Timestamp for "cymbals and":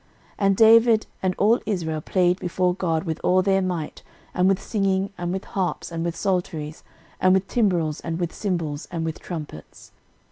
8.33-9.05